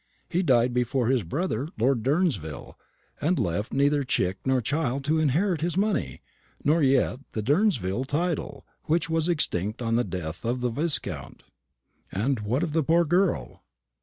He 0.27 0.41
died 0.41 0.73
before 0.73 1.09
his 1.09 1.21
brother, 1.21 1.67
Lord 1.77 2.01
Durnsville, 2.01 2.75
and 3.21 3.37
left 3.37 3.71
neither 3.71 4.01
chick 4.03 4.39
nor 4.45 4.59
child 4.59 5.03
to 5.03 5.19
inherit 5.19 5.61
his 5.61 5.77
money, 5.77 6.23
nor 6.63 6.81
yet 6.81 7.19
the 7.33 7.43
Durnsville 7.43 8.05
title, 8.05 8.65
which 8.85 9.11
was 9.11 9.29
extinct 9.29 9.79
on 9.79 9.97
the 9.97 10.03
death 10.03 10.43
of 10.43 10.61
the 10.61 10.71
viscount." 10.71 11.43
"And 12.11 12.39
what 12.39 12.63
of 12.63 12.73
the 12.73 12.81
poor 12.81 13.05
girl?" 13.05 13.61